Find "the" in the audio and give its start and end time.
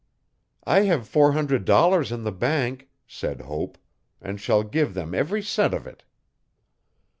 2.23-2.31